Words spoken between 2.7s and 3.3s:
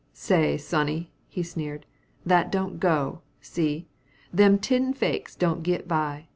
go